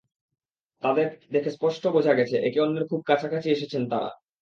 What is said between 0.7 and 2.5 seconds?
তাঁদের দেখে স্পষ্ট বোঝা গেছে,